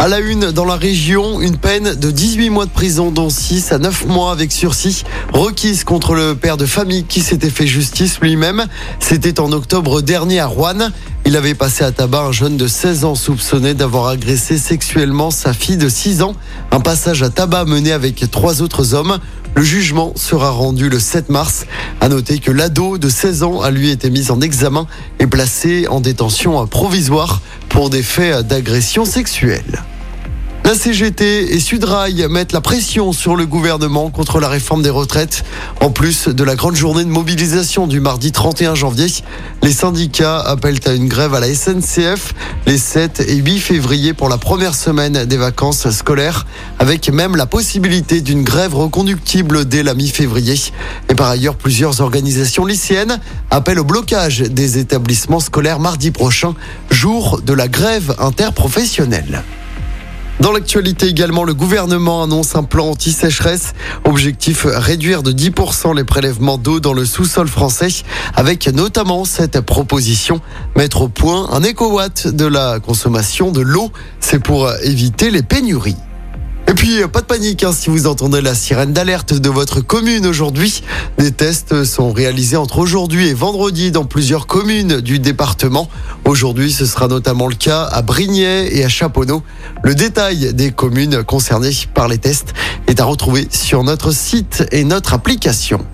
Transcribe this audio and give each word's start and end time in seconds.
À 0.00 0.08
la 0.08 0.18
une, 0.18 0.50
dans 0.50 0.64
la 0.64 0.74
région, 0.74 1.40
une 1.40 1.56
peine 1.56 1.94
de 1.94 2.10
18 2.10 2.50
mois 2.50 2.66
de 2.66 2.70
prison, 2.70 3.12
dont 3.12 3.30
6 3.30 3.72
à 3.72 3.78
9 3.78 4.06
mois 4.06 4.32
avec 4.32 4.50
sursis, 4.50 5.04
requise 5.32 5.84
contre 5.84 6.14
le 6.14 6.34
père 6.34 6.56
de 6.56 6.66
famille 6.66 7.04
qui 7.04 7.20
s'était 7.20 7.48
fait 7.48 7.66
justice 7.66 8.18
lui-même. 8.20 8.66
C'était 8.98 9.38
en 9.38 9.52
octobre 9.52 10.02
dernier 10.02 10.40
à 10.40 10.46
Rouen. 10.46 10.90
Il 11.24 11.36
avait 11.36 11.54
passé 11.54 11.84
à 11.84 11.92
tabac 11.92 12.22
un 12.22 12.32
jeune 12.32 12.56
de 12.56 12.66
16 12.66 13.04
ans 13.04 13.14
soupçonné 13.14 13.72
d'avoir 13.72 14.08
agressé 14.08 14.58
sexuellement 14.58 15.30
sa 15.30 15.54
fille 15.54 15.78
de 15.78 15.88
6 15.88 16.22
ans. 16.22 16.34
Un 16.72 16.80
passage 16.80 17.22
à 17.22 17.30
tabac 17.30 17.64
mené 17.64 17.92
avec 17.92 18.28
trois 18.30 18.62
autres 18.62 18.94
hommes. 18.94 19.18
Le 19.54 19.62
jugement 19.62 20.12
sera 20.16 20.50
rendu 20.50 20.88
le 20.88 20.98
7 20.98 21.30
mars. 21.30 21.66
À 22.00 22.08
noter 22.08 22.40
que 22.40 22.50
l'ado 22.50 22.98
de 22.98 23.08
16 23.08 23.44
ans 23.44 23.60
a 23.62 23.70
lui 23.70 23.90
été 23.90 24.10
mis 24.10 24.32
en 24.32 24.40
examen 24.40 24.88
et 25.20 25.28
placé 25.28 25.86
en 25.86 26.00
détention 26.00 26.66
provisoire 26.66 27.40
pour 27.74 27.90
des 27.90 28.04
faits 28.04 28.46
d'agression 28.46 29.04
sexuelle. 29.04 29.82
La 30.64 30.74
CGT 30.74 31.52
et 31.54 31.60
Sudrail 31.60 32.26
mettent 32.30 32.52
la 32.52 32.62
pression 32.62 33.12
sur 33.12 33.36
le 33.36 33.44
gouvernement 33.44 34.08
contre 34.08 34.40
la 34.40 34.48
réforme 34.48 34.80
des 34.80 34.88
retraites. 34.88 35.44
En 35.82 35.90
plus 35.90 36.28
de 36.28 36.42
la 36.42 36.54
grande 36.54 36.74
journée 36.74 37.04
de 37.04 37.10
mobilisation 37.10 37.86
du 37.86 38.00
mardi 38.00 38.32
31 38.32 38.74
janvier, 38.74 39.08
les 39.62 39.72
syndicats 39.72 40.40
appellent 40.40 40.80
à 40.86 40.94
une 40.94 41.06
grève 41.06 41.34
à 41.34 41.40
la 41.40 41.54
SNCF 41.54 42.32
les 42.66 42.78
7 42.78 43.24
et 43.28 43.36
8 43.36 43.58
février 43.58 44.14
pour 44.14 44.30
la 44.30 44.38
première 44.38 44.74
semaine 44.74 45.26
des 45.26 45.36
vacances 45.36 45.90
scolaires, 45.90 46.46
avec 46.78 47.10
même 47.12 47.36
la 47.36 47.44
possibilité 47.44 48.22
d'une 48.22 48.42
grève 48.42 48.74
reconductible 48.74 49.66
dès 49.66 49.82
la 49.82 49.92
mi-février. 49.92 50.54
Et 51.10 51.14
par 51.14 51.28
ailleurs, 51.28 51.56
plusieurs 51.56 52.00
organisations 52.00 52.64
lycéennes 52.64 53.20
appellent 53.50 53.80
au 53.80 53.84
blocage 53.84 54.40
des 54.40 54.78
établissements 54.78 55.40
scolaires 55.40 55.78
mardi 55.78 56.10
prochain, 56.10 56.54
jour 57.04 57.42
de 57.42 57.52
la 57.52 57.68
grève 57.68 58.14
interprofessionnelle. 58.18 59.42
Dans 60.40 60.52
l'actualité 60.52 61.06
également, 61.06 61.44
le 61.44 61.52
gouvernement 61.52 62.22
annonce 62.22 62.56
un 62.56 62.62
plan 62.62 62.86
anti-sécheresse. 62.86 63.74
Objectif 64.06 64.64
réduire 64.66 65.22
de 65.22 65.30
10% 65.30 65.94
les 65.94 66.04
prélèvements 66.04 66.56
d'eau 66.56 66.80
dans 66.80 66.94
le 66.94 67.04
sous-sol 67.04 67.46
français, 67.46 67.88
avec 68.34 68.68
notamment 68.68 69.26
cette 69.26 69.60
proposition 69.60 70.40
mettre 70.76 71.02
au 71.02 71.08
point 71.08 71.50
un 71.52 71.62
éco-watt 71.62 72.28
de 72.28 72.46
la 72.46 72.80
consommation 72.80 73.52
de 73.52 73.60
l'eau. 73.60 73.92
C'est 74.18 74.42
pour 74.42 74.72
éviter 74.82 75.30
les 75.30 75.42
pénuries. 75.42 75.98
Et 76.66 76.72
puis, 76.74 77.00
pas 77.12 77.20
de 77.20 77.26
panique 77.26 77.62
hein, 77.62 77.72
si 77.72 77.90
vous 77.90 78.06
entendez 78.06 78.40
la 78.40 78.54
sirène 78.54 78.92
d'alerte 78.92 79.34
de 79.34 79.50
votre 79.50 79.80
commune 79.80 80.26
aujourd'hui. 80.26 80.82
Des 81.18 81.30
tests 81.30 81.84
sont 81.84 82.10
réalisés 82.10 82.56
entre 82.56 82.78
aujourd'hui 82.78 83.28
et 83.28 83.34
vendredi 83.34 83.92
dans 83.92 84.04
plusieurs 84.04 84.46
communes 84.46 85.00
du 85.00 85.18
département. 85.18 85.88
Aujourd'hui, 86.24 86.72
ce 86.72 86.86
sera 86.86 87.06
notamment 87.06 87.48
le 87.48 87.54
cas 87.54 87.84
à 87.84 88.02
Brignais 88.02 88.74
et 88.74 88.84
à 88.84 88.88
Chaponneau. 88.88 89.42
Le 89.82 89.94
détail 89.94 90.54
des 90.54 90.72
communes 90.72 91.22
concernées 91.22 91.72
par 91.92 92.08
les 92.08 92.18
tests 92.18 92.54
est 92.86 93.00
à 93.00 93.04
retrouver 93.04 93.46
sur 93.50 93.84
notre 93.84 94.10
site 94.10 94.64
et 94.72 94.84
notre 94.84 95.12
application. 95.12 95.84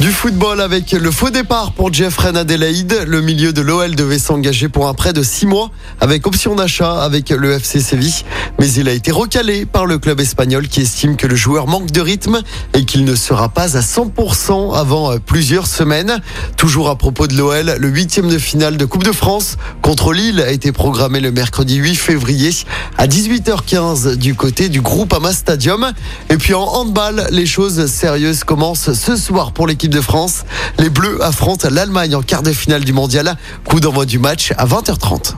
Du 0.00 0.12
football 0.12 0.60
avec 0.60 0.92
le 0.92 1.10
faux 1.10 1.30
départ 1.30 1.72
pour 1.72 1.92
Jeffrey 1.92 2.28
Adelaide. 2.38 3.04
Le 3.08 3.20
milieu 3.20 3.52
de 3.52 3.60
l'OL 3.60 3.96
devait 3.96 4.20
s'engager 4.20 4.68
pour 4.68 4.86
un 4.86 4.94
prêt 4.94 5.12
de 5.12 5.24
6 5.24 5.46
mois 5.46 5.72
avec 6.00 6.24
option 6.24 6.54
d'achat 6.54 7.02
avec 7.02 7.30
le 7.30 7.54
FC 7.54 7.80
Séville. 7.80 8.22
Mais 8.60 8.70
il 8.74 8.88
a 8.88 8.92
été 8.92 9.10
recalé 9.10 9.66
par 9.66 9.86
le 9.86 9.98
club 9.98 10.20
espagnol 10.20 10.68
qui 10.68 10.82
estime 10.82 11.16
que 11.16 11.26
le 11.26 11.34
joueur 11.34 11.66
manque 11.66 11.90
de 11.90 12.00
rythme 12.00 12.42
et 12.74 12.84
qu'il 12.84 13.04
ne 13.04 13.16
sera 13.16 13.48
pas 13.48 13.76
à 13.76 13.80
100% 13.80 14.76
avant 14.78 15.10
euh, 15.10 15.16
plusieurs 15.18 15.66
semaines. 15.66 16.20
Toujours 16.56 16.90
à 16.90 16.96
propos 16.96 17.26
de 17.26 17.36
l'OL, 17.36 17.74
le 17.76 17.88
huitième 17.88 18.28
de 18.28 18.38
finale 18.38 18.76
de 18.76 18.84
Coupe 18.84 19.02
de 19.02 19.10
France 19.12 19.56
contre 19.82 20.12
Lille 20.12 20.40
a 20.40 20.52
été 20.52 20.70
programmé 20.70 21.18
le 21.18 21.32
mercredi 21.32 21.74
8 21.74 21.96
février 21.96 22.50
à 22.98 23.08
18h15 23.08 24.14
du 24.14 24.36
côté 24.36 24.68
du 24.68 24.80
groupe 24.80 25.12
Ama 25.12 25.32
Stadium. 25.32 25.90
Et 26.30 26.36
puis 26.36 26.54
en 26.54 26.62
handball, 26.62 27.26
les 27.32 27.46
choses 27.46 27.86
sérieuses 27.86 28.44
commencent 28.44 28.92
ce 28.92 29.16
soir 29.16 29.50
pour 29.50 29.66
l'équipe 29.66 29.87
de 29.88 30.00
France. 30.00 30.44
Les 30.78 30.90
Bleus 30.90 31.22
affrontent 31.22 31.68
l'Allemagne 31.70 32.14
en 32.14 32.22
quart 32.22 32.42
de 32.42 32.52
finale 32.52 32.84
du 32.84 32.92
mondial. 32.92 33.36
Coup 33.64 33.80
d'envoi 33.80 34.06
du 34.06 34.18
match 34.18 34.52
à 34.56 34.66
20h30. 34.66 35.34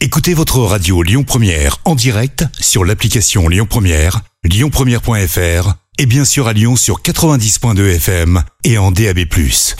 Écoutez 0.00 0.34
votre 0.34 0.60
radio 0.60 1.02
Lyon 1.02 1.24
Première 1.24 1.78
en 1.84 1.94
direct 1.94 2.44
sur 2.60 2.84
l'application 2.84 3.48
Lyon 3.48 3.66
Première, 3.68 4.20
lyonpremière.fr 4.44 5.74
et 5.98 6.06
bien 6.06 6.24
sûr 6.24 6.48
à 6.48 6.52
Lyon 6.52 6.76
sur 6.76 7.00
90.2 7.00 7.96
FM 7.96 8.42
et 8.64 8.78
en 8.78 8.90
DAB+. 8.90 9.20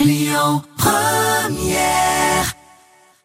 Lyon 0.00 0.62
Première 0.78 2.56